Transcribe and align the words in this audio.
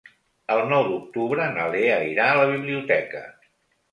El 0.53 0.61
nou 0.69 0.85
d'octubre 0.87 1.43
na 1.57 1.67
Lea 1.75 1.99
irà 2.13 2.31
a 2.31 2.39
la 2.39 2.47
biblioteca. 2.53 3.21